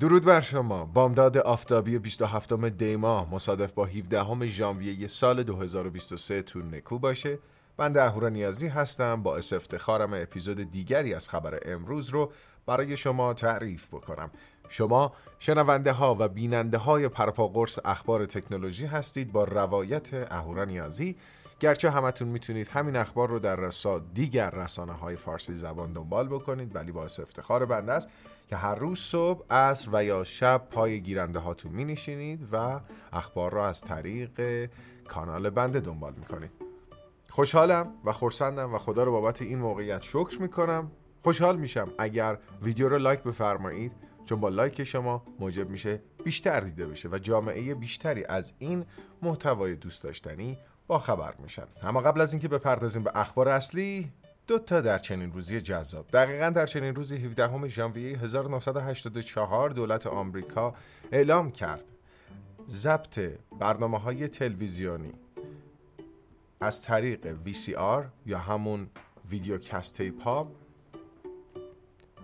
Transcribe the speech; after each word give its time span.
درود 0.00 0.24
بر 0.24 0.40
شما. 0.40 0.84
بامداد 0.84 1.38
آفتابی 1.38 1.98
27 1.98 2.52
دیما 2.52 3.28
مصادف 3.30 3.72
با 3.72 3.84
17 3.84 4.46
ژانویه 4.46 5.06
سال 5.06 5.42
2023 5.42 6.42
تو 6.42 6.58
نکو 6.58 6.98
باشه. 6.98 7.38
من 7.78 7.96
اهورا 7.96 8.28
نیازی 8.28 8.68
هستم 8.68 9.22
با 9.22 9.36
افتخارم 9.36 10.12
اپیزود 10.14 10.70
دیگری 10.70 11.14
از 11.14 11.28
خبر 11.28 11.58
امروز 11.64 12.08
رو 12.08 12.32
برای 12.66 12.96
شما 12.96 13.34
تعریف 13.34 13.86
بکنم. 13.86 14.30
شما 14.68 15.12
شنونده 15.38 15.92
ها 15.92 16.16
و 16.18 16.28
بیننده 16.28 16.78
های 16.78 17.08
پرپاقرص 17.08 17.78
اخبار 17.84 18.26
تکنولوژی 18.26 18.86
هستید. 18.86 19.32
با 19.32 19.44
روایت 19.44 20.32
اهورا 20.32 20.64
نیازی 20.64 21.16
گرچه 21.60 21.90
همتون 21.90 22.28
می‌تونید 22.28 22.68
همین 22.68 22.96
اخبار 22.96 23.28
رو 23.28 23.38
در 23.38 23.56
رسا 23.56 23.98
دیگر 23.98 24.50
رسانه 24.50 24.92
های 24.92 25.16
فارسی 25.16 25.54
زبان 25.54 25.92
دنبال 25.92 26.28
بکنید 26.28 26.76
ولی 26.76 26.92
باعث 26.92 27.20
افتخار 27.20 27.66
بنده 27.66 27.92
است 27.92 28.08
که 28.48 28.56
هر 28.56 28.74
روز 28.74 28.98
صبح، 28.98 29.44
عصر 29.50 29.88
و 29.92 30.04
یا 30.04 30.24
شب 30.24 30.68
پای 30.70 31.00
گیرنده 31.00 31.38
هاتون 31.38 31.72
می 31.72 31.84
نشینید 31.84 32.48
و 32.52 32.80
اخبار 33.12 33.52
را 33.52 33.68
از 33.68 33.80
طریق 33.80 34.68
کانال 35.08 35.50
بنده 35.50 35.80
دنبال 35.80 36.14
می 36.14 36.24
کنید. 36.24 36.50
خوشحالم 37.28 37.94
و 38.04 38.12
خورسندم 38.12 38.74
و 38.74 38.78
خدا 38.78 39.04
رو 39.04 39.12
بابت 39.12 39.42
این 39.42 39.58
موقعیت 39.58 40.02
شکر 40.02 40.38
می 40.40 40.48
کنم. 40.48 40.90
خوشحال 41.22 41.56
میشم 41.56 41.88
اگر 41.98 42.38
ویدیو 42.62 42.88
رو 42.88 42.98
لایک 42.98 43.20
بفرمایید 43.20 43.92
چون 44.24 44.40
با 44.40 44.48
لایک 44.48 44.84
شما 44.84 45.22
موجب 45.38 45.70
میشه 45.70 46.02
بیشتر 46.24 46.60
دیده 46.60 46.86
بشه 46.86 47.08
و 47.08 47.18
جامعه 47.18 47.74
بیشتری 47.74 48.24
از 48.24 48.52
این 48.58 48.84
محتوای 49.22 49.76
دوست 49.76 50.02
داشتنی 50.02 50.58
با 50.90 50.98
خبر 50.98 51.34
میشن. 51.38 51.66
اما 51.82 52.00
قبل 52.00 52.20
از 52.20 52.32
اینکه 52.32 52.48
بپردازیم 52.48 53.02
به 53.02 53.10
اخبار 53.14 53.48
اصلی 53.48 54.12
دو 54.46 54.58
تا 54.58 54.80
در 54.80 54.98
چنین 54.98 55.32
روزی 55.32 55.60
جذاب. 55.60 56.06
دقیقا 56.12 56.50
در 56.50 56.66
چنین 56.66 56.94
روزی 56.94 57.16
17 57.16 57.68
ژانویه 57.68 58.18
1984 58.18 59.70
دولت 59.70 60.06
آمریکا 60.06 60.74
اعلام 61.12 61.50
کرد. 61.50 61.84
ضبط 62.68 63.20
برنامه 63.58 63.98
های 63.98 64.28
تلویزیونی 64.28 65.12
از 66.60 66.82
طریق 66.82 67.36
VCR 67.44 68.04
یا 68.26 68.38
همون 68.38 68.90
video 69.30 69.58
cassette 69.58 70.00
ها 70.00 70.50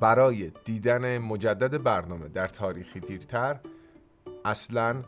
برای 0.00 0.53
دیدن 0.64 1.19
مجدد 1.19 1.83
برنامه 1.83 2.28
در 2.28 2.47
تاریخی 2.47 3.00
دیرتر 3.00 3.61
اصلا 4.44 5.03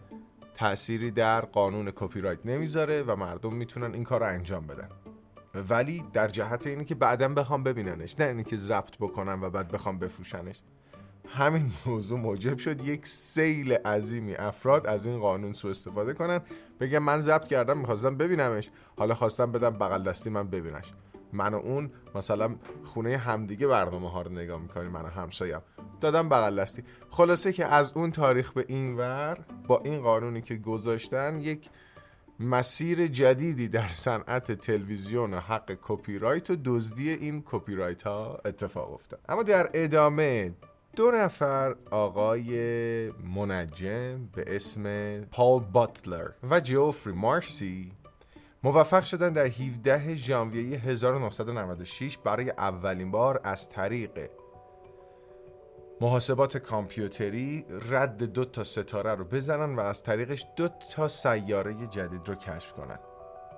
تأثیری 0.58 1.10
در 1.10 1.40
قانون 1.40 1.92
کپی 1.94 2.20
رایت 2.20 2.38
نمی‌ذاره 2.44 3.02
و 3.02 3.16
مردم 3.16 3.54
می‌تونن 3.54 3.94
این 3.94 4.04
کار 4.04 4.20
رو 4.20 4.26
انجام 4.26 4.66
بدن. 4.66 4.88
ولی 5.70 6.04
در 6.12 6.28
جهت 6.28 6.66
اینه 6.66 6.84
که 6.84 6.94
بعدا 6.94 7.28
بخوام 7.28 7.62
ببیننش 7.62 8.20
نه 8.20 8.26
اینه 8.26 8.42
که 8.42 8.56
ضبط 8.56 8.96
بکنم 9.00 9.42
و 9.42 9.50
بعد 9.50 9.68
بخوام 9.68 9.98
بفروشنش. 9.98 10.62
همین 11.28 11.72
موضوع 11.86 12.18
موجب 12.18 12.58
شد 12.58 12.84
یک 12.84 13.06
سیل 13.06 13.72
عظیمی 13.72 14.34
افراد 14.34 14.86
از 14.86 15.06
این 15.06 15.20
قانون 15.20 15.52
سو 15.52 15.68
استفاده 15.68 16.12
کنن. 16.14 16.40
بگم 16.80 16.98
من 16.98 17.20
ضبط 17.20 17.46
کردم 17.46 17.78
می‌خواستم 17.78 18.16
ببینمش. 18.16 18.70
حالا 18.96 19.14
خواستم 19.14 19.52
بدم 19.52 19.70
بغل 19.70 20.02
دستی 20.02 20.30
من 20.30 20.48
ببینش. 20.48 20.92
من 21.32 21.54
و 21.54 21.56
اون 21.56 21.90
مثلا 22.14 22.56
خونه 22.84 23.16
همدیگه 23.16 23.66
برنامه 23.66 24.10
ها 24.10 24.22
رو 24.22 24.32
نگاه 24.32 24.60
می‌کنیم 24.60 24.90
من 24.90 25.02
و 25.02 25.08
همسایم. 25.08 25.60
دادم 26.00 26.28
بغل 26.28 26.60
دستی. 26.60 26.82
خلاصه 27.10 27.52
که 27.52 27.66
از 27.66 27.92
اون 27.94 28.10
تاریخ 28.10 28.52
به 28.52 28.64
این 28.68 28.96
ور 28.96 29.38
با 29.66 29.82
این 29.84 30.00
قانونی 30.00 30.42
که 30.42 30.56
گذاشتن 30.56 31.40
یک 31.40 31.70
مسیر 32.40 33.06
جدیدی 33.06 33.68
در 33.68 33.88
صنعت 33.88 34.52
تلویزیون 34.52 35.34
و 35.34 35.40
حق 35.40 35.78
کپی 35.82 36.18
رایت 36.18 36.50
و 36.50 36.56
دزدی 36.64 37.10
این 37.10 37.42
کپی 37.46 37.74
رایت 37.74 38.02
ها 38.02 38.40
اتفاق 38.44 38.92
افتاد. 38.92 39.20
اما 39.28 39.42
در 39.42 39.70
ادامه 39.74 40.54
دو 40.96 41.10
نفر 41.10 41.76
آقای 41.90 43.10
منجم 43.10 44.26
به 44.34 44.44
اسم 44.46 44.84
پال 45.20 45.60
باتلر 45.60 46.30
و 46.50 46.60
جفری 46.60 47.12
مارسی 47.12 47.92
موفق 48.62 49.04
شدن 49.04 49.32
در 49.32 49.46
17 49.46 50.14
ژانویه 50.14 50.78
1996 50.78 52.18
برای 52.18 52.50
اولین 52.50 53.10
بار 53.10 53.40
از 53.44 53.68
طریق 53.68 54.30
محاسبات 56.00 56.56
کامپیوتری 56.56 57.66
رد 57.90 58.22
دو 58.22 58.44
تا 58.44 58.64
ستاره 58.64 59.14
رو 59.14 59.24
بزنن 59.24 59.76
و 59.76 59.80
از 59.80 60.02
طریقش 60.02 60.46
دو 60.56 60.68
تا 60.68 61.08
سیاره 61.08 61.74
جدید 61.74 62.28
رو 62.28 62.34
کشف 62.34 62.72
کنن. 62.72 62.98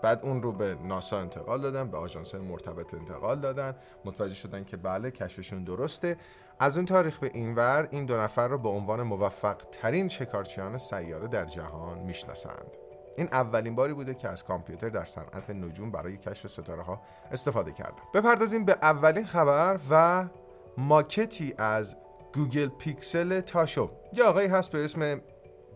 بعد 0.03 0.21
اون 0.23 0.43
رو 0.43 0.53
به 0.53 0.77
ناسا 0.85 1.19
انتقال 1.19 1.61
دادن 1.61 1.91
به 1.91 1.99
آژانس 1.99 2.35
مرتبط 2.35 2.95
انتقال 2.95 3.41
دادن. 3.41 3.77
متوجه 4.05 4.35
شدن 4.35 4.65
که 4.65 4.77
بله 4.77 5.11
کشفشون 5.11 5.65
درسته. 5.65 6.17
از 6.61 6.77
اون 6.77 6.87
تاریخ 6.87 7.19
به 7.19 7.31
اینور 7.35 7.89
این 7.91 8.07
دو 8.07 8.17
نفر 8.17 8.49
رو 8.49 8.59
به 8.59 8.69
عنوان 8.69 9.03
موفق 9.03 9.57
ترین 9.57 10.09
شکارچیان 10.09 10.79
سیاره 10.79 11.29
در 11.29 11.45
جهان 11.45 11.99
می‌شناسند. 11.99 12.77
این 13.17 13.29
اولین 13.33 13.75
باری 13.75 13.95
بوده 13.95 14.15
که 14.15 14.29
از 14.29 14.45
کامپیوتر 14.45 14.89
در 14.89 15.05
صنعت 15.05 15.51
نجوم 15.51 15.91
برای 15.91 16.17
کشف 16.17 16.47
ستاره 16.47 16.83
ها 16.83 17.01
استفاده 17.33 17.73
کرده 17.73 18.03
بپردازیم 18.15 18.65
به 18.65 18.77
اولین 18.83 19.25
خبر 19.25 19.79
و 19.91 20.29
ماکتی 20.77 21.55
از 21.59 21.97
گوگل 22.35 22.69
پیکسل 22.69 23.41
تاشو. 23.41 23.91
یه 24.13 24.25
آقایی 24.25 24.49
هست 24.49 24.71
به 24.73 24.85
اسم 24.85 25.21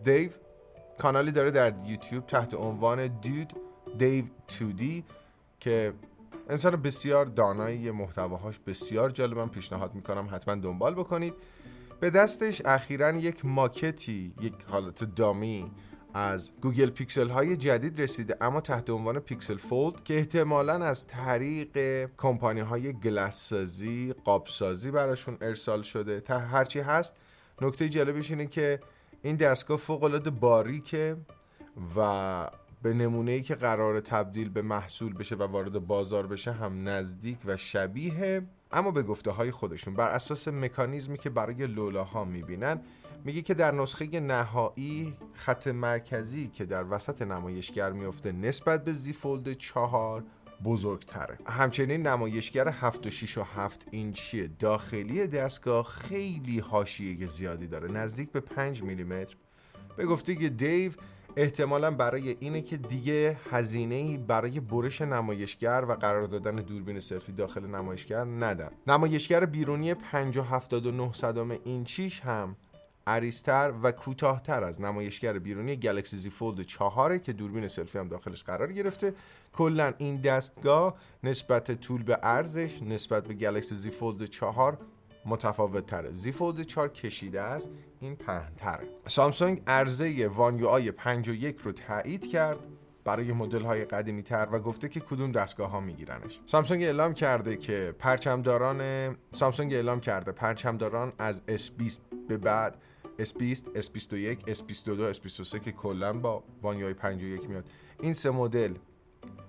Dave. 0.02 0.30
کانالی 0.98 1.30
داره 1.30 1.50
در 1.50 1.74
یوتیوب 1.86 2.26
تحت 2.26 2.54
عنوان 2.54 3.06
Dave 3.06 4.24
2D 4.48 4.82
که 5.60 5.92
انسان 6.50 6.76
بسیار 6.76 7.26
دانایی 7.26 7.90
محتواهاش 7.90 8.58
بسیار 8.58 9.10
جالبم 9.10 9.48
پیشنهاد 9.48 9.94
می‌کنم 9.94 10.28
حتما 10.32 10.54
دنبال 10.54 10.94
بکنید. 10.94 11.34
به 12.00 12.10
دستش 12.10 12.62
اخیرا 12.64 13.10
یک 13.12 13.44
ماکتی 13.44 14.34
یک 14.40 14.54
حالت 14.70 15.04
dummy 15.04 15.70
از 16.14 16.52
گوگل 16.60 16.90
پیکسل 16.90 17.28
های 17.28 17.56
جدید 17.56 18.00
رسیده 18.00 18.36
اما 18.40 18.60
تحت 18.60 18.90
عنوان 18.90 19.18
Pixel 19.18 19.56
Fold 19.56 20.04
که 20.04 20.16
احتمالا 20.16 20.84
از 20.84 21.06
طریق 21.06 22.08
کمپانی 22.16 22.60
های 22.60 22.92
glass 22.92 23.48
سازی 23.48 24.14
قاب 24.24 24.46
سازی 24.46 24.90
براشون 24.90 25.36
ارسال 25.40 25.82
شده. 25.82 26.20
تا 26.20 26.38
هرچی 26.38 26.80
هست 26.80 27.14
نکته 27.62 27.88
جالبش 27.88 28.30
اینه 28.30 28.46
که 28.46 28.80
این 29.22 29.36
دستگاه 29.36 29.76
فوق 29.76 30.04
العاده 30.04 30.30
باریکه 30.30 31.16
و 31.96 32.48
به 32.84 32.94
نمونه 32.94 33.32
ای 33.32 33.42
که 33.42 33.54
قرار 33.54 34.00
تبدیل 34.00 34.48
به 34.48 34.62
محصول 34.62 35.14
بشه 35.14 35.36
و 35.36 35.42
وارد 35.42 35.86
بازار 35.86 36.26
بشه 36.26 36.52
هم 36.52 36.88
نزدیک 36.88 37.38
و 37.44 37.56
شبیه 37.56 38.42
اما 38.72 38.90
به 38.90 39.02
گفته 39.02 39.30
های 39.30 39.50
خودشون. 39.50 39.94
بر 39.94 40.08
اساس 40.08 40.48
مکانیزمی 40.48 41.18
که 41.18 41.30
برای 41.30 41.66
لولاها 41.66 42.24
می‌بینن 42.24 42.80
میگه 43.24 43.42
که 43.42 43.54
در 43.54 43.74
نسخه 43.74 44.20
نهایی 44.20 45.16
خط 45.34 45.66
مرکزی 45.66 46.48
که 46.48 46.64
در 46.64 46.84
وسط 46.90 47.22
نمایشگر 47.22 47.92
میفته 47.92 48.32
نسبت 48.32 48.84
به 48.84 48.92
زی 48.92 49.12
فولد 49.12 49.52
4 49.52 50.24
بزرگتره. 50.64 51.38
همچنین 51.46 52.06
نمایشگر 52.06 52.68
7 52.68 53.06
و 53.06 53.10
6 53.10 53.38
و 53.38 53.42
7 53.42 53.86
اینچی 53.90 54.48
داخلی 54.48 55.26
دستگاه 55.26 55.84
خیلی 55.84 56.58
حاشیه 56.58 57.26
زیادی 57.26 57.66
داره 57.66 57.92
نزدیک 57.92 58.32
به 58.32 58.40
5 58.40 58.82
میلیمتر. 58.82 59.36
به 59.96 60.06
گفته 60.06 60.34
دیو 60.34 60.92
احتمالا 61.36 61.90
برای 61.90 62.36
اینه 62.40 62.62
که 62.62 62.76
دیگه 62.76 63.36
هزینه 63.50 64.18
برای 64.18 64.60
برش 64.60 65.02
نمایشگر 65.02 65.84
و 65.88 65.92
قرار 65.92 66.26
دادن 66.26 66.56
دوربین 66.56 67.00
سلفی 67.00 67.32
داخل 67.32 67.66
نمایشگر 67.66 68.24
ندن 68.24 68.70
نمایشگر 68.86 69.46
بیرونی 69.46 69.94
5 69.94 70.36
و 70.36 70.42
79 70.42 71.12
صدام 71.12 71.58
اینچیش 71.64 72.20
هم 72.20 72.56
عریضتر 73.06 73.72
و 73.82 73.92
کوتاهتر 73.92 74.64
از 74.64 74.80
نمایشگر 74.80 75.38
بیرونی 75.38 75.76
گلکسی 75.76 76.16
زی 76.16 76.30
فولد 76.30 76.62
4 76.62 77.18
که 77.18 77.32
دوربین 77.32 77.68
سلفی 77.68 77.98
هم 77.98 78.08
داخلش 78.08 78.44
قرار 78.44 78.72
گرفته. 78.72 79.14
کلا 79.52 79.92
این 79.98 80.20
دستگاه 80.20 80.94
نسبت 81.24 81.80
طول 81.80 82.02
به 82.02 82.18
ارزش 82.22 82.82
نسبت 82.82 83.28
به 83.28 83.34
گلکسی 83.34 83.74
زی 83.74 83.90
فولد 83.90 84.24
4 84.24 84.78
متفاوت 85.26 85.86
تره 85.86 86.12
زی 86.12 86.32
فولد 86.32 86.62
4 86.62 86.88
کشیده 86.88 87.40
است 87.40 87.70
این 88.00 88.16
پهنتره. 88.16 88.84
سامسونگ 89.06 89.62
عرضه 89.66 90.28
وان 90.28 90.58
یو 90.58 90.66
آی 90.66 90.90
51 90.90 91.56
رو 91.58 91.72
تایید 91.72 92.26
کرد 92.26 92.58
برای 93.04 93.32
مدل 93.32 93.62
های 93.62 93.84
قدیمی 93.84 94.22
تر 94.22 94.48
و 94.52 94.58
گفته 94.58 94.88
که 94.88 95.00
کدوم 95.00 95.32
دستگاه 95.32 95.70
ها 95.70 95.80
میگیرنش. 95.80 96.40
سامسونگ 96.46 96.82
اعلام 96.82 97.14
کرده 97.14 97.56
که 97.56 97.94
پرچمداران 97.98 99.16
سامسونگ 99.30 99.74
اعلام 99.74 100.00
کرده 100.00 100.32
پرچمداران 100.32 101.12
از 101.18 101.42
S20 101.48 101.98
به 102.28 102.36
بعد 102.36 102.76
S20, 103.18 103.80
S21, 103.80 104.50
S22, 104.50 105.14
S23 105.14 105.58
که 105.58 105.72
کلا 105.72 106.12
با 106.12 106.44
وانیای 106.62 106.94
51 106.94 107.50
میاد. 107.50 107.64
این 108.00 108.12
سه 108.12 108.30
مدل 108.30 108.74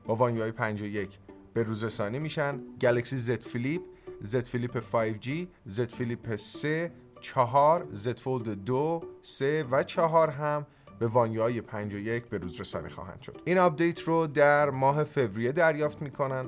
با 0.05 0.15
وانیای 0.15 0.51
51 0.51 1.19
به 1.53 1.63
روز 1.63 1.83
رسانی 1.83 2.19
میشن. 2.19 2.59
Galaxy 2.81 3.35
Z 3.35 3.41
Flip 3.41 3.81
Z 4.23 4.35
Flip 4.35 4.79
5G 4.79 5.29
Z 5.69 5.81
Flip 5.81 6.35
3 6.35 6.91
4 7.21 7.87
Z 7.95 8.19
Fold 8.19 8.65
2 8.65 9.03
3 9.21 9.65
و 9.71 9.83
4 9.83 10.29
هم 10.29 10.67
به 10.99 11.07
One 11.07 11.40
UI 11.40 11.61
51 11.61 12.25
به 12.25 12.37
روز 12.37 12.59
رسانی 12.59 12.89
خواهند 12.89 13.21
شد. 13.21 13.41
این 13.45 13.57
آپدیت 13.57 13.99
رو 13.99 14.27
در 14.27 14.69
ماه 14.69 15.03
فوریه 15.03 15.51
دریافت 15.51 16.01
می‌کنن. 16.01 16.45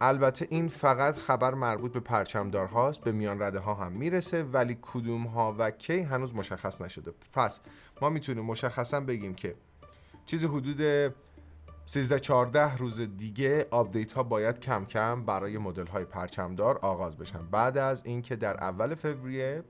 البته 0.00 0.46
این 0.50 0.68
فقط 0.68 1.16
خبر 1.16 1.54
مربوط 1.54 1.92
به 1.92 2.00
پرچمدار 2.00 2.66
هاست 2.66 3.04
به 3.04 3.12
میان 3.12 3.42
رده 3.42 3.58
ها 3.58 3.74
هم 3.74 3.92
می‌رسه 3.92 4.42
ولی 4.42 4.78
کدوم 4.82 5.26
ها 5.26 5.54
و 5.58 5.70
کی 5.70 6.00
هنوز 6.00 6.34
مشخص 6.34 6.82
نشده. 6.82 7.12
پس 7.32 7.60
ما 8.02 8.10
می‌تونیم 8.10 8.44
مشخصا 8.44 9.00
بگیم 9.00 9.34
که 9.34 9.54
چیز 10.26 10.44
حدود 10.44 10.80
13 11.86 12.18
14 12.20 12.76
روز 12.76 13.00
دیگه 13.00 13.66
آپدیت 13.70 14.12
ها 14.12 14.22
باید 14.22 14.60
کم 14.60 14.84
کم 14.84 15.24
برای 15.24 15.58
مدل 15.58 15.86
های 15.86 16.04
پرچمدار 16.04 16.78
آغاز 16.78 17.16
بشن. 17.16 17.46
بعد 17.50 17.78
از 17.78 18.02
اینکه 18.06 18.36
در 18.36 18.56
اول 18.56 18.94
فوریه 18.94 19.62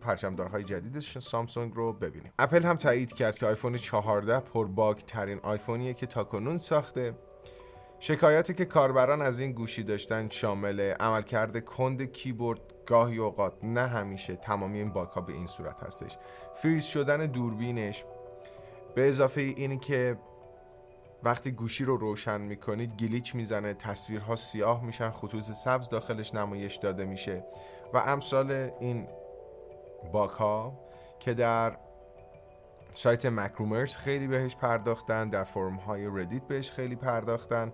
های 0.53 0.65
جدید 0.65 0.99
سامسونگ 0.99 1.73
رو 1.75 1.93
ببینیم. 1.93 2.33
اپل 2.39 2.63
هم 2.63 2.77
تایید 2.77 3.13
کرد 3.13 3.39
که 3.39 3.47
آیفون 3.47 3.77
14 3.77 4.41
پر 4.41 4.67
باگ 4.67 4.97
ترین 4.97 5.39
آیفونیه 5.43 5.95
که 5.95 6.07
تاکنون 6.07 6.59
ساخته. 6.59 7.15
شکایاتی 8.01 8.55
که 8.55 8.65
کاربران 8.65 9.23
از 9.23 9.41
این 9.41 9.53
گوشی 9.53 9.83
داشتن 9.83 10.29
شامل 10.29 10.81
عملکرد 10.81 11.65
کند 11.65 12.03
کیبورد 12.03 12.61
گاهی 12.87 13.19
اوقات 13.19 13.55
نه 13.63 13.87
همیشه 13.87 14.37
تمامی 14.37 14.79
این 14.79 14.93
باگ 14.93 15.09
ها 15.09 15.21
به 15.21 15.33
این 15.33 15.47
صورت 15.47 15.83
هستش. 15.83 16.19
فریز 16.55 16.85
شدن 16.85 17.27
دوربینش. 17.27 18.05
به 18.95 19.09
اضافه 19.09 19.41
اینی 19.41 19.79
که 19.79 20.17
وقتی 21.25 21.53
گوشی 21.53 21.85
رو 21.85 21.97
روشن 21.97 22.41
می‌کنید 22.41 22.97
glitch 22.97 23.35
می‌زنه 23.35 23.75
تصویرها 23.75 24.37
سیاه 24.37 24.85
میشن 24.85 25.11
خطوط 25.11 25.45
سبز 25.45 25.89
داخلش 25.89 26.35
نمایش 26.35 26.77
داده 26.77 27.05
میشه. 27.05 27.45
و 27.95 27.99
امثال 27.99 28.71
این 28.81 29.07
باگ 30.13 30.31
ها 30.31 30.79
که 31.21 31.35
در 31.35 31.77
سایت 32.95 33.27
MacRumors 33.27 33.97
خیلی 33.97 34.27
بهش 34.27 34.57
پرداختن 34.57 35.29
در 35.29 35.45
forum 35.45 35.77
های 35.77 36.07
Reddit 36.07 36.43
بهش 36.43 36.71
خیلی 36.71 36.97
پرداختن. 36.97 37.73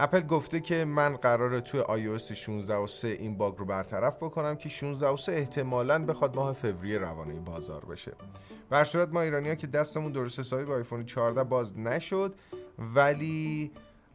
اپل 0.00 0.20
گفته 0.20 0.60
که 0.60 0.84
من 0.84 1.16
قراره 1.16 1.60
توی 1.60 1.82
iOS 1.82 2.32
16 2.32 2.76
و 2.76 2.86
3 2.86 3.08
این 3.08 3.36
باگ 3.36 3.56
رو 3.58 3.64
برطرف 3.64 4.16
بکنم 4.16 4.56
که 4.56 4.68
16 4.68 5.08
و 5.08 5.16
3 5.16 5.32
احتمالا 5.32 6.04
بخواد 6.04 6.36
ماه 6.36 6.52
فوریه 6.52 6.98
روانه 6.98 7.34
بازار 7.34 7.84
بشه. 7.84 8.12
بر 8.70 8.84
صورت 8.84 9.08
ما 9.08 9.22
ایرانی 9.22 9.48
ها 9.48 9.54
که 9.54 9.66
دستمون 9.66 10.12
درست 10.12 10.38
حسابی 10.38 10.64
با 10.64 10.74
آیفون 10.74 11.04
14 11.04 11.44
باز 11.44 11.78
نشد 11.78 12.34
ولی 12.78 13.72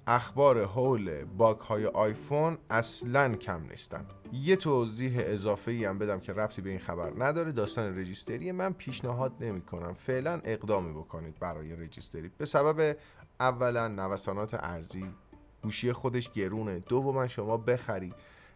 اخبار 0.07 0.65
حول 0.65 1.23
باگ 1.23 1.59
های 1.59 1.85
آیفون 1.85 2.57
اصلا 2.69 3.35
کم 3.35 3.61
نیستن. 3.69 4.05
یه 4.33 4.55
توضیح 4.55 5.13
اضافه 5.17 5.71
ای 5.71 5.85
هم 5.85 5.97
بدم 5.97 6.19
که 6.19 6.33
ربطی 6.33 6.61
به 6.61 6.69
این 6.69 6.79
خبر 6.79 7.13
نداره. 7.17 7.51
داستان 7.51 7.99
رجیستری 7.99 8.51
من 8.51 8.73
پیشنهاد 8.73 9.33
نمی 9.39 9.61
کنم 9.61 9.93
فعلا 9.93 10.41
اقدامی 10.43 10.93
بکنید 10.93 11.39
برای 11.39 11.75
رجیستری. 11.75 12.31
به 12.37 12.45
سبب 12.45 12.97
اولا 13.39 13.87
نوسانات 13.87 14.53
ارزی 14.53 15.05
گوشی 15.63 15.91
خودش 15.91 16.31
گرونه. 16.31 16.79
دوما 16.79 17.27
شما 17.27 17.57
بخری. 17.57 18.13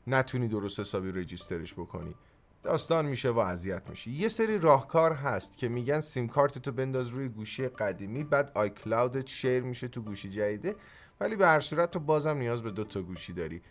نتونی 0.08 0.48
درست 0.48 0.80
حسابی 0.80 1.12
رجیسترش 1.12 1.74
بکنی. 1.74 2.16
داستان 2.64 3.06
میشه 3.06 3.30
و 3.30 3.40
اذیت 3.40 3.90
میشه 3.90 4.12
یه 4.12 4.28
سری 4.28 4.58
راهکار 4.58 5.14
هست 5.14 5.58
که 5.58 5.70
میگن 5.70 6.00
سیم 6.00 6.28
کارت 6.28 6.58
تو 6.58 6.72
بنداز 6.72 7.08
روی 7.08 7.30
گوشی 7.30 7.68
قدیمی 7.68 8.24
بعد 8.24 8.52
آی 8.56 8.70
کلاودت 8.70 9.28
شیر 9.28 9.64
میشه 9.64 9.88
تو 9.88 10.02
گوشی 10.02 10.30
جدیده 10.30 10.76
ولی 11.20 11.36
به 11.36 11.48
هر 11.48 11.60
صورت 11.60 11.92
تو 11.92 12.00
بازم 12.00 12.38
نیاز 12.38 12.64
به 12.64 12.72
دو 12.72 12.84
تا 12.84 13.02
گوشی 13.02 13.34
داری. 13.34 13.62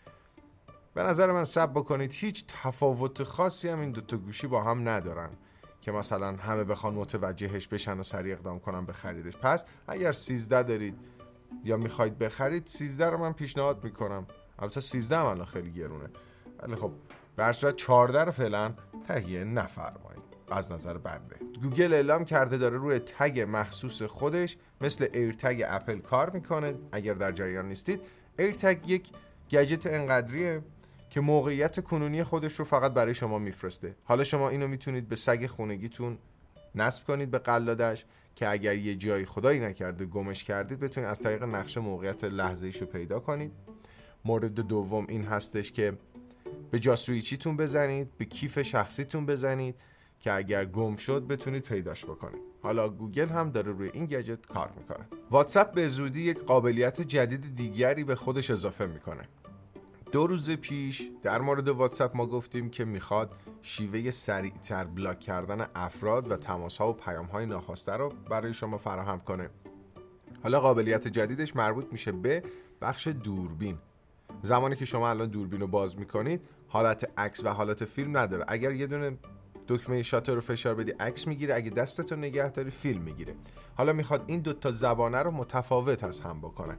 به 0.95 1.03
نظر 1.03 1.33
من 1.33 1.45
سب 1.45 1.71
بکنید 1.71 2.13
هیچ 2.13 2.45
تفاوت 2.49 3.23
خاصی 3.23 3.69
هم 3.69 3.81
این 3.81 3.91
دوتا 3.91 4.17
گوشی 4.17 4.47
با 4.47 4.63
هم 4.63 4.89
ندارن 4.89 5.31
که 5.81 5.93
مثلا 5.93 6.33
همه 6.33 6.65
بخوان 6.65 6.95
متوجهش 6.95 7.69
بشن 7.69 8.01
و 8.01 8.03
سریع 8.03 8.33
اقدام 8.33 8.59
کنن 8.61 8.85
به 8.85 8.93
خریدش. 8.93 9.37
پس 9.37 9.65
اگر 9.89 10.13
13 10.13 10.63
دارید 10.63 10.95
یا 11.65 11.77
می‌خواید 11.77 12.19
بخرید 12.19 12.67
13 12.67 13.11
رو 13.11 13.19
من 13.19 13.33
پیشنهاد 13.33 13.85
می‌کنم. 13.85 14.27
البته 14.59 14.81
13 14.81 15.17
هم 15.17 15.25
الان 15.25 15.47
خیلی 15.47 15.71
گرونه. 15.71 16.09
ولی 16.63 16.77
خب 16.77 16.93
به 17.37 17.53
صورت 17.53 17.77
14 17.77 18.25
رو 18.25 18.31
فعلا 18.33 18.75
تهیه 19.09 19.45
نفرمایید. 19.45 20.23
از 20.51 20.73
نظر 20.73 20.99
بنده. 20.99 21.37
گوگل 21.63 21.95
اعلام 21.95 22.25
کرده 22.25 22.57
داره 22.57 22.77
روی 22.79 22.99
tag 22.99 23.47
مخصوص 23.49 24.03
خودش 24.03 24.57
مثل 24.81 25.07
AirTag 25.13 25.63
اپل 25.67 25.99
کار 25.99 26.31
می‌کنه. 26.31 26.75
اگر 26.93 27.15
در 27.15 27.33
جریان 27.33 27.69
نیستید 27.69 28.01
AirTag 28.39 28.89
یک 28.89 29.11
گجت 29.51 29.87
انقدریه 29.87 30.63
که 31.11 31.21
موقعیت 31.21 31.85
کنونی 31.85 32.25
خودش 32.25 32.55
رو 32.55 32.65
فقط 32.65 32.93
برای 32.93 33.15
شما 33.15 33.39
میفرسته. 33.39 33.97
حالا 34.05 34.25
شما 34.25 34.49
اینو 34.49 34.69
می‌تونید 34.69 35.09
به 35.09 35.17
سگ 35.17 35.47
خونگیتون 35.47 36.19
نصب 36.77 37.05
کنید 37.05 37.31
به 37.31 37.39
قلادش 37.39 38.05
که 38.35 38.49
اگر 38.49 38.75
یه 38.75 38.95
جایی 38.95 39.25
خدایی 39.25 39.61
نکرده 39.61 40.05
گمش 40.07 40.45
کردید 40.45 40.81
بتونید 40.81 41.09
از 41.09 41.21
طریق 41.21 41.43
نقشه 41.43 41.81
موقعیت 41.81 42.25
لحظه 42.25 42.71
رو 42.81 42.87
پیدا 42.87 43.21
کنید. 43.21 43.53
مورد 44.25 44.55
دوم 44.55 45.07
این 45.09 45.25
هستش 45.25 45.73
که 45.73 45.99
به 46.71 46.79
جاسویچیتون 46.79 47.57
بزنید 47.57 48.19
به 48.19 48.25
کیف 48.25 48.63
شخصیتون 48.63 49.27
بزنید 49.27 49.75
که 50.21 50.33
اگر 50.33 50.65
گم 50.65 50.97
شد 50.97 51.27
بتونید 51.27 51.63
پیداش 51.63 52.05
بکنید. 52.05 52.43
حالا 52.63 52.89
گوگل 52.89 53.27
هم 53.27 53.51
داره 53.51 53.73
روی 53.73 53.91
این 53.93 54.07
گجت 54.07 54.47
کار 54.47 54.73
می‌کنه. 54.77 55.07
واتساپ 55.31 55.73
به 55.73 55.89
زودی 55.89 56.23
یک 56.23 56.39
قابلیت 56.39 57.01
جدید 57.01 57.57
دیگری 57.57 58.05
به 58.05 58.15
خودش 58.15 58.51
اضافه 58.51 58.87
می‌کنه. 58.87 59.23
دو 60.13 60.27
روز 60.27 60.51
پیش 60.51 61.11
در 61.23 61.41
مورد 61.41 61.69
واتساپ 61.69 62.17
ما 62.17 62.27
گفتیم 62.27 62.71
که 62.71 62.85
می‌خواد 62.85 63.31
شیوه 63.63 64.11
سریعتر 64.11 64.85
بلاک 64.85 65.21
کردن 65.21 65.67
افراد 65.75 66.31
و 66.31 66.37
تماس 66.37 66.77
ها 66.77 66.91
و 66.91 66.93
پیام 66.93 67.27
های 67.27 67.47
ناخواسته 67.47 67.93
رو 67.93 68.13
برای 68.31 68.55
شما 68.55 68.79
فراهم 68.79 69.21
کنه. 69.21 69.51
حالا 70.43 70.61
قابلیت 70.61 71.09
جدیدش 71.09 71.57
مربوط 71.57 71.87
میشه 71.93 72.13
به 72.13 72.43
بخش 72.81 73.07
دوربین. 73.09 73.79
زمانی 74.43 74.77
که 74.77 74.85
شما 74.85 75.11
الان 75.11 75.29
دوربین 75.29 75.61
رو 75.61 75.67
باز 75.67 75.99
می‌کنید 75.99 76.41
حالت 76.69 77.11
عکس 77.17 77.45
و 77.45 77.49
حالت 77.49 77.85
فیلم 77.85 78.17
نداره. 78.17 78.45
اگر 78.49 78.73
یه 78.73 78.87
دونه 78.87 79.19
دکمه 79.69 80.03
شاتر 80.03 80.35
رو 80.35 80.41
فشار 80.41 80.75
بدی 80.75 80.91
عکس 80.91 81.27
می‌گیره. 81.27 81.55
اگه 81.55 81.71
دستتو 81.71 82.17
نگه 82.17 82.51
داری 82.51 82.71
فیلم 82.71 83.03
می‌گیره. 83.03 83.35
حالا 83.77 83.93
می‌خواد 83.93 84.25
این 84.27 84.41
دوتا 84.41 84.73
زبانه 84.73 85.19
رو 85.19 85.31
متفاوت 85.31 86.05
از 86.05 86.21
هم 86.21 86.39
بکنه. 86.39 86.77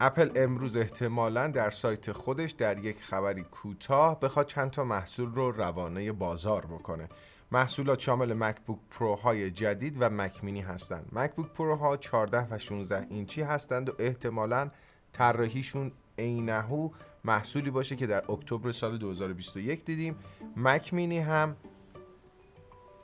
اپل 0.00 0.30
امروز 0.36 0.76
احتمالا 0.76 1.48
در 1.48 1.70
سایت 1.70 2.12
خودش 2.12 2.50
در 2.50 2.78
یک 2.78 3.02
خبری 3.02 3.42
کوتاه 3.42 4.20
بخواد 4.20 4.46
چند 4.46 4.70
تا 4.70 4.84
محصول 4.84 5.34
رو 5.34 5.50
روانه 5.50 6.12
بازار 6.12 6.66
بکنه. 6.66 7.08
محصولات 7.52 8.00
شامل 8.00 8.32
مکبوک 8.32 8.78
پرو 8.90 9.14
های 9.14 9.50
جدید 9.50 9.96
و 10.00 10.10
مک 10.10 10.44
مینی 10.44 10.60
هستند 10.60 11.08
مکبوک 11.12 11.46
پرو 11.46 11.76
ها 11.76 11.96
14 11.96 12.46
و 12.50 12.58
16 12.58 13.06
اینچی 13.10 13.42
هستند 13.42 13.88
و 13.88 13.92
احتمالا 13.98 14.70
طراحیشون 15.12 15.92
عینهو 16.18 16.90
محصولی 17.24 17.70
باشه 17.70 17.96
که 17.96 18.06
در 18.06 18.30
اکتبر 18.30 18.72
سال 18.72 18.98
2021 18.98 19.84
دیدیم. 19.84 20.16
مک 20.56 20.94
مینی 20.94 21.18
هم 21.18 21.56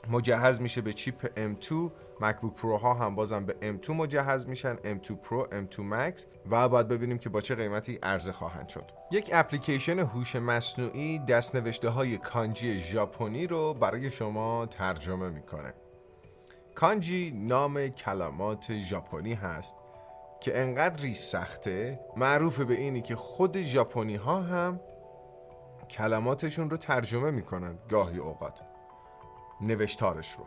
مجهز 0.09 0.61
میشه 0.61 0.81
به 0.81 0.93
چیپ 0.93 1.27
M2 1.53 1.73
مکبوک 2.21 2.53
پرو 2.53 2.77
ها 2.77 2.93
هم 2.93 3.15
بازم 3.15 3.45
به 3.45 3.77
M2 3.81 3.89
مجهز 3.89 4.47
میشن. 4.47 4.75
M2 4.75 5.11
Pro 5.11 5.47
M2 5.51 5.75
Max. 5.75 6.21
و 6.51 6.69
باید 6.69 6.87
ببینیم 6.87 7.17
که 7.17 7.29
با 7.29 7.41
چه 7.41 7.55
قیمتی 7.55 7.99
عرضه 8.03 8.31
خواهند 8.31 8.67
شد. 8.67 8.91
یک 9.11 9.29
اپلیکیشن 9.33 9.99
هوش 9.99 10.35
مصنوعی 10.35 11.19
دستنوشته 11.19 11.89
های 11.89 12.17
کانجی 12.17 12.79
ژاپنی 12.79 13.47
رو 13.47 13.73
برای 13.73 14.11
شما 14.11 14.65
ترجمه 14.65 15.29
می‌کنه. 15.29 15.73
کانجی 16.75 17.31
نام 17.31 17.87
کلمات 17.87 18.73
ژاپنی 18.73 19.33
هست 19.33 19.77
که 20.41 20.61
انقدری 20.61 21.13
سخته. 21.13 21.99
معروف 22.17 22.59
به 22.59 22.73
اینی 22.73 23.01
که 23.01 23.15
خود 23.15 23.57
ژاپنی 23.57 24.15
ها 24.15 24.41
هم 24.41 24.79
کلماتشون 25.89 26.69
رو 26.69 26.77
ترجمه 26.77 27.31
می‌کنند 27.31 27.83
گاهی 27.89 28.17
اوقات. 28.17 28.72
نوشتارش 29.67 30.31
رو. 30.31 30.45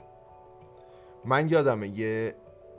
من 1.25 1.49
یادمه 1.49 1.89
یه 1.89 2.35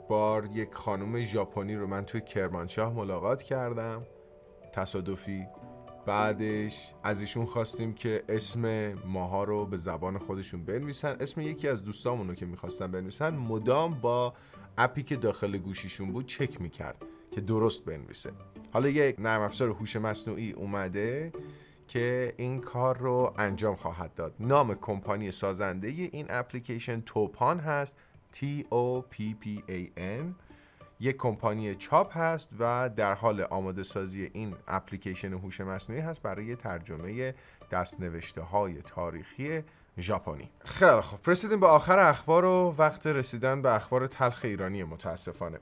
بار 0.08 0.48
یک 0.52 0.74
خانم 0.74 1.22
ژاپنی 1.22 1.76
رو 1.76 1.86
من 1.86 2.04
توی 2.04 2.20
کرمانشاه 2.20 2.92
ملاقات 2.92 3.42
کردم. 3.42 4.02
تصادفی. 4.72 5.46
بعدش 6.06 6.94
از 7.02 7.20
ایشون 7.20 7.46
خواستیم 7.46 7.94
که 7.94 8.24
اسم 8.28 8.92
ماها 8.92 9.44
رو 9.44 9.66
به 9.66 9.76
زبان 9.76 10.18
خودشون 10.18 10.64
بنویسن. 10.64 11.16
اسم 11.20 11.40
یکی 11.40 11.68
از 11.68 11.84
دوستامون 11.84 12.28
رو 12.28 12.34
که 12.34 12.46
می‌خواستن 12.46 12.90
بنویسن 12.90 13.30
مدام 13.30 14.00
با 14.00 14.34
اپی 14.78 15.02
که 15.02 15.16
داخل 15.16 15.58
گوشیشون 15.58 16.12
بود 16.12 16.26
چک 16.26 16.60
می‌کرد 16.60 17.02
که 17.30 17.40
درست 17.40 17.84
بنویسه. 17.84 18.32
حالا 18.72 18.88
یک 18.88 19.16
نرم 19.18 19.40
افزار 19.40 19.68
هوش 19.68 19.96
مصنوعی 19.96 20.52
اومده. 20.52 21.32
که 21.88 22.34
این 22.36 22.60
کار 22.60 22.98
رو 22.98 23.34
انجام 23.38 23.74
خواهد 23.74 24.14
داد. 24.14 24.34
نام 24.40 24.74
کمپانی 24.74 25.30
سازنده 25.30 25.88
این 25.88 26.26
اپلیکیشن 26.28 27.00
توپان 27.00 27.60
هست. 27.60 27.96
T 28.32 28.38
O 28.70 29.02
P 29.14 29.16
P 29.16 29.70
A 29.70 29.98
N. 29.98 30.34
یک 31.00 31.16
کمپانی 31.16 31.74
چاپ 31.74 32.16
هست 32.16 32.50
و 32.58 32.90
در 32.96 33.14
حال 33.14 33.40
آماده 33.40 33.82
سازی 33.82 34.30
این 34.32 34.54
اپلیکیشن 34.68 35.32
هوش 35.32 35.60
مصنوعی 35.60 36.02
هست 36.02 36.22
برای 36.22 36.56
ترجمه 36.56 37.34
دستنوشته 37.70 38.42
های 38.42 38.82
تاریخی 38.82 39.62
ژاپنی. 39.98 40.50
خیلی 40.64 41.00
خب 41.00 41.18
رسیدیم 41.26 41.60
به 41.60 41.66
آخر 41.66 41.98
اخبار 41.98 42.44
و 42.44 42.74
وقت 42.78 43.06
رسیدن 43.06 43.62
به 43.62 43.74
اخبار 43.74 44.06
تلخ 44.06 44.40
ایرانی 44.44 44.84
متاسفانه. 44.84 45.58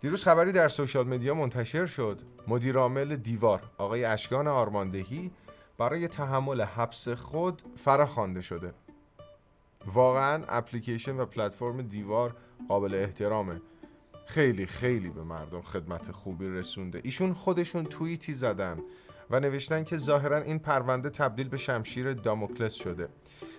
دیروز 0.00 0.24
خبری 0.24 0.52
در 0.52 0.68
سوشال 0.68 1.06
مدیا 1.06 1.34
منتشر 1.34 1.86
شد. 1.86 2.22
مدیرعامل 2.48 3.16
دیوار 3.16 3.60
آقای 3.78 4.04
اشکان 4.04 4.48
آرماندهی 4.48 5.30
برای 5.78 6.08
تحمل 6.08 6.60
حبس 6.60 7.08
خود 7.08 7.62
فراخوانده 7.76 8.40
شده. 8.40 8.74
واقعا 9.86 10.44
اپلیکیشن 10.48 11.16
و 11.20 11.26
پلتفرم 11.26 11.82
دیوار 11.82 12.36
قابل 12.68 12.94
احترامه. 12.94 13.60
خیلی 14.26 14.66
خیلی 14.66 15.10
به 15.10 15.22
مردم 15.22 15.62
خدمت 15.62 16.12
خوبی 16.12 16.48
رسونده. 16.48 17.00
ایشون 17.04 17.32
خودشون 17.32 17.84
توییتی 17.84 18.34
زدن 18.34 18.78
و 19.30 19.40
نوشتن 19.40 19.84
که 19.84 19.96
ظاهرا 19.96 20.36
این 20.36 20.58
پرونده 20.58 21.10
تبدیل 21.10 21.48
به 21.48 21.56
شمشیر 21.56 22.12
داموکلس 22.12 22.74
شده. 22.74 23.08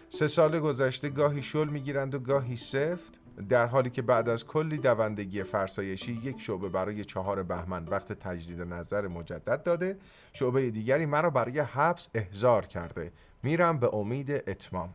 سه 0.09 0.27
سال 0.27 0.59
گذشته 0.59 1.09
گاهی 1.09 1.43
شل 1.43 1.67
می‌گیرند 1.67 2.15
و 2.15 2.19
گاهی 2.19 2.57
سفت. 2.57 3.19
در 3.49 3.65
حالی 3.65 3.89
که 3.89 4.01
بعد 4.01 4.29
از 4.29 4.47
کلی 4.47 4.77
دوندگی 4.77 5.43
فرسایشی 5.43 6.13
یک 6.23 6.41
شعبه 6.41 6.69
برای 6.69 7.05
چهار 7.05 7.43
بهمن 7.43 7.85
وقت 7.85 8.13
تجدید 8.13 8.61
نظر 8.61 9.07
مجدد 9.07 9.63
داده 9.63 9.97
شعبه 10.33 10.71
دیگری 10.71 11.05
مرا 11.05 11.29
برای 11.29 11.59
حبس 11.59 12.09
احضار 12.13 12.65
کرده. 12.65 13.11
میرم 13.43 13.79
به 13.79 13.95
امید 13.95 14.31
اتمام. 14.31 14.93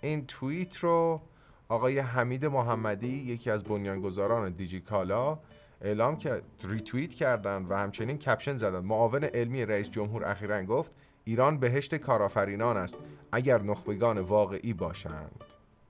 این 0.00 0.26
توییت 0.26 0.76
رو 0.76 1.20
آقای 1.68 1.98
حمید 1.98 2.46
محمدی 2.46 3.08
یکی 3.08 3.50
از 3.50 3.64
بنیانگذاران 3.64 4.52
دیجیکالا 4.52 5.38
اعلام 5.80 6.16
که 6.16 6.42
ریتوییت 6.64 7.14
کردند 7.14 7.70
و 7.70 7.74
همچنین 7.74 8.18
کپشن 8.18 8.56
زدند 8.56 8.84
معاون 8.84 9.24
علمی 9.24 9.64
رئیس 9.64 9.90
جمهور 9.90 10.24
اخیرا 10.24 10.64
گفت 10.64 10.92
ایران 11.24 11.58
بهشت 11.58 11.94
کارآفرینان 11.94 12.76
است 12.76 12.96
اگر 13.32 13.62
نخبگان 13.62 14.18
واقعی 14.18 14.72
باشند. 14.72 15.45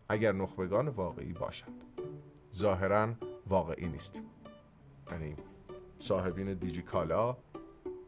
اگر 0.09 0.33
نخبگان 0.33 0.89
واقعی 0.89 1.33
باشند. 1.33 1.83
ظاهرا 2.55 3.09
واقعی 3.47 3.89
نیست. 3.89 4.23
یعنی 5.13 5.37
صاحبین 5.99 6.55
دیجیکالا 6.55 7.37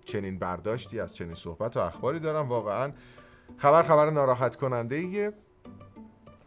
چنین 0.05 0.38
برداشتی 0.38 1.00
از 1.00 1.17
چنین 1.17 1.35
صحبت 1.35 1.76
و 1.76 1.81
اخباری 1.81 2.19
دارن 2.19 2.49
واقعا. 2.49 2.93
خبر 3.57 3.83
خبر 3.83 4.11
ناراحت 4.11 4.57
کننده 4.57 4.97
ایه 4.97 5.33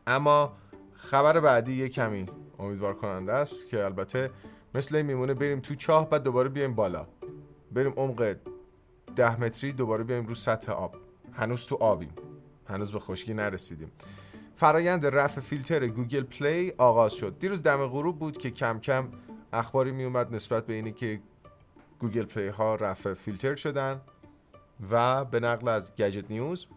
اما 0.08 0.58
خبر 0.93 1.39
بعدی 1.39 1.74
یه 1.74 1.89
کمی 1.89 2.25
امیدوار 2.60 2.93
کننده 2.93 3.34
است 3.34 3.67
که 3.67 3.86
البته 3.86 4.29
مثل 4.75 4.96
این 4.96 5.05
میمونه 5.05 5.34
بریم 5.34 5.60
تو 5.60 5.75
چاه 5.75 6.10
بعد 6.10 6.24
دوباره 6.24 6.50
بیایم 6.50 6.75
بالا. 6.75 7.08
بریم 7.72 7.93
عمق 7.98 8.36
ده 9.15 9.41
متری 9.41 9.72
دوباره 9.72 10.03
بیایم 10.03 10.25
رو 10.25 10.36
سطح 10.36 10.72
آب. 10.72 10.96
هنوز 11.34 11.65
تو 11.65 11.75
آبیم. 11.75 12.13
هنوز 12.67 12.91
به 12.91 13.00
خشکی 13.00 13.34
نرسیدیم. 13.34 13.91
فرایند 14.62 15.06
رفع 15.06 15.41
فیلتر 15.41 15.88
گوگل 15.88 16.24
پلی 16.24 16.74
آغاز 16.77 17.13
شد. 17.13 17.39
دیروز 17.39 17.63
دم 17.63 17.88
غروب 17.88 18.20
بود 18.20 18.38
که 18.38 18.51
کم 18.51 18.80
کم 18.80 19.10
اخباری 19.53 19.91
می 19.91 20.03
اومد 20.03 20.36
نسبت 20.36 20.65
به 20.65 20.74
اینی 20.74 20.91
که 20.91 21.22
گوگل 22.00 22.24
پلی 22.24 22.48
ها 22.48 22.75
رفع 22.75 23.13
فیلتر 23.13 23.56
شدن 23.56 24.01
و 24.91 25.25
به 25.25 25.39
نقل 25.39 25.68
از 25.68 25.96
گجت 25.96 26.32
نیوز 26.32 26.68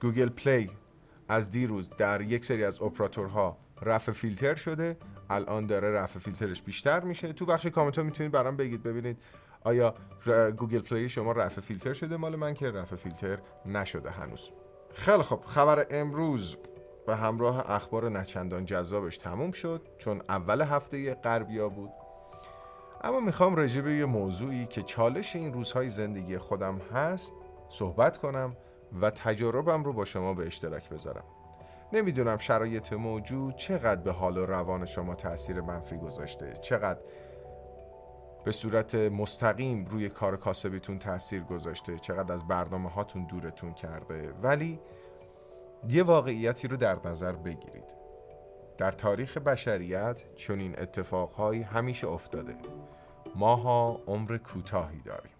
گوگل 0.00 0.28
پلی 0.28 0.70
از 1.28 1.50
دیروز 1.50 1.90
در 1.90 2.20
یک 2.20 2.44
سری 2.44 2.64
از 2.64 2.82
اپراتورها 2.82 3.56
رفع 3.82 4.12
فیلتر 4.12 4.54
شده. 4.54 4.96
الان 5.30 5.66
داره 5.66 5.90
رفع 5.90 6.18
فیلترش 6.18 6.62
بیشتر 6.62 7.00
میشه. 7.00 7.32
تو 7.32 7.46
بخش 7.46 7.66
کامنت 7.66 7.98
ها 7.98 8.04
می‌تونید 8.04 8.32
برام 8.32 8.56
بگید 8.56 8.82
ببینید 8.82 9.18
آیا 9.64 9.94
گوگل 10.56 10.80
پلی 10.80 11.08
شما 11.08 11.32
رفع 11.32 11.60
فیلتر 11.60 11.92
شده؟ 11.92 12.16
مال 12.16 12.36
من 12.36 12.54
که 12.54 12.70
رفع 12.70 12.96
فیلتر 12.96 13.38
نشده 13.66 14.10
هنوز. 14.10 14.50
خیلی 14.92 15.22
خب 15.22 15.40
خبر 15.44 15.86
امروز 15.90 16.56
به 17.06 17.16
همراه 17.16 17.70
اخبار 17.70 18.08
نچندان 18.08 18.64
جذابش 18.64 19.18
تموم 19.18 19.52
شد 19.52 19.88
چون 19.98 20.22
اول 20.28 20.62
هفته 20.62 21.14
غربیا 21.14 21.68
بود. 21.68 21.90
اما 23.04 23.20
می‌خوام 23.20 23.56
راجع 23.56 23.80
به 23.80 23.94
یه 23.94 24.04
موضوعی 24.04 24.66
که 24.66 24.82
چالش 24.82 25.36
این 25.36 25.52
روزهای 25.52 25.88
زندگی 25.88 26.38
خودم 26.38 26.78
هست 26.78 27.32
صحبت 27.68 28.18
کنم 28.18 28.56
و 29.00 29.10
تجاربم 29.10 29.84
رو 29.84 29.92
با 29.92 30.04
شما 30.04 30.34
به 30.34 30.46
اشتراک 30.46 30.88
بذارم. 30.88 31.24
نمی‌دونم 31.92 32.38
شرایط 32.38 32.92
موجود 32.92 33.56
چقدر 33.56 34.00
به 34.02 34.12
حال 34.12 34.38
و 34.38 34.46
روان 34.46 34.86
شما 34.86 35.14
تاثیر 35.14 35.60
منفی 35.60 35.96
گذاشته 35.96 36.52
چقدر 36.62 37.00
به 38.44 38.52
صورت 38.52 38.94
مستقیم 38.94 39.84
روی 39.84 40.08
کار 40.08 40.36
کاسبیتون 40.36 40.98
تاثیر 40.98 41.42
گذاشته 41.42 41.98
چقدر 41.98 42.32
از 42.32 42.48
برنامه 42.48 42.90
هاتون 42.90 43.26
دورتون 43.26 43.72
کرده. 43.74 44.32
ولی 44.42 44.80
یه 45.88 46.02
واقعیتی 46.02 46.68
رو 46.68 46.76
در 46.76 46.98
نظر 47.04 47.32
بگیرید. 47.32 48.00
در 48.78 48.90
تاریخ 48.90 49.36
بشریت 49.38 50.22
چنین 50.34 50.78
اتفاقهایی 50.78 51.62
همیشه 51.62 52.08
افتاده. 52.08 52.56
ماها 53.36 54.00
عمر 54.06 54.36
کوتاهی 54.36 55.00
داریم. 55.00 55.32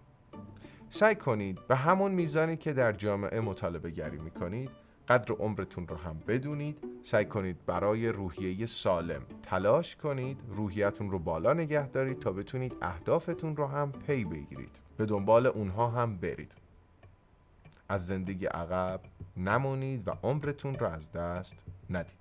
سعی 0.91 1.15
کنید 1.15 1.67
به 1.69 1.77
همون 1.77 2.13
میزانی 2.13 2.57
که 2.57 2.73
در 2.73 2.93
جامعه 2.93 3.41
مطالبه 3.41 3.91
گری 3.91 4.19
می‌کنید 4.19 4.71
قدر 5.11 5.35
عمرتون 5.35 5.89
رو 5.89 5.97
هم 5.97 6.19
بدونید 6.29 6.79
سعی 7.03 7.25
کنید 7.25 7.67
برای 7.67 8.09
روحیه 8.09 8.67
سالم 8.67 9.23
تلاش 9.43 9.97
کنید 9.97 10.41
روحیتون 10.49 11.11
رو 11.11 11.19
بالا 11.19 11.53
نگه 11.53 11.89
دارید 11.89 12.19
تا 12.19 12.33
بتونید 12.33 12.77
اهدافتون 12.83 13.57
رو 13.57 13.67
هم 13.67 13.93
پی 13.93 14.25
بگیرید. 14.25 14.81
به 14.97 15.07
دنبال 15.07 15.47
اونها 15.47 15.89
هم 15.89 16.17
برید. 16.17 16.53
از 17.89 18.07
زندگی 18.07 18.47
عقب 18.47 19.01
نمونید 19.37 20.09
و 20.09 20.13
عمرتون 20.23 20.75
رو 20.75 20.87
از 20.87 21.13
دست 21.13 21.65
ندید. 21.91 22.15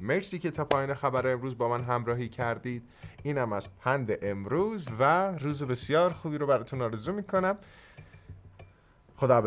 مرسی 0.00 0.38
که 0.38 0.50
تا 0.50 0.64
پایین 0.64 0.94
خبر 0.94 1.26
امروز 1.26 1.58
با 1.58 1.68
من 1.68 1.80
همراهی 1.84 2.28
کردید. 2.28 2.82
اینم 3.22 3.52
از 3.52 3.76
پند 3.76 4.18
امروز 4.22 4.86
و 4.98 5.32
روز 5.32 5.62
بسیار 5.62 6.10
خوبی 6.10 6.38
رو 6.38 6.46
براتون 6.46 6.82
آرزو 6.82 7.12
می‌کنم. 7.12 7.58
خدا 9.16 9.40